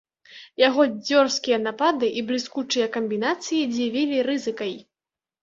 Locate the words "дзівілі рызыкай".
3.75-4.77